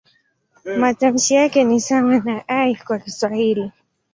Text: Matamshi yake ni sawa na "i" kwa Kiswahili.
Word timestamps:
Matamshi 0.77 1.33
yake 1.33 1.63
ni 1.63 1.79
sawa 1.81 2.19
na 2.19 2.41
"i" 2.47 2.75
kwa 2.85 2.99
Kiswahili. 2.99 3.71